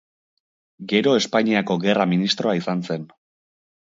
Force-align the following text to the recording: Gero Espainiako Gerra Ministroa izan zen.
Gero 0.93 1.11
Espainiako 1.17 1.77
Gerra 1.85 2.09
Ministroa 2.15 2.57
izan 2.61 2.81
zen. 2.91 3.05